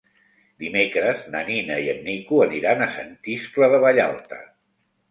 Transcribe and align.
Dimecres 0.63 1.27
na 1.35 1.43
Nina 1.51 1.77
i 1.85 1.91
en 1.93 2.01
Nico 2.09 2.43
aniran 2.47 2.85
a 2.87 2.91
Sant 2.99 3.13
Iscle 3.39 3.73
de 3.77 3.85
Vallalta. 3.87 4.43